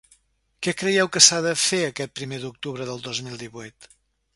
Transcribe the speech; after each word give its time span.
Què 0.67 0.73
creieu 0.77 1.11
que 1.17 1.23
s’ha 1.27 1.39
de 1.49 1.53
fer 1.65 1.83
aquest 1.91 2.17
primer 2.21 2.43
d’octubre 2.47 2.89
del 2.93 3.09
dos 3.11 3.25
mil 3.29 3.41
divuit? 3.49 3.93